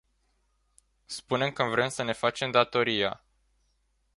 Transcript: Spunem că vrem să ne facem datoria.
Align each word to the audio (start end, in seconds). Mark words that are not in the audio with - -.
Spunem 1.05 1.51
că 1.51 1.63
vrem 1.63 1.89
să 1.89 2.03
ne 2.03 2.11
facem 2.13 2.51
datoria. 2.51 3.23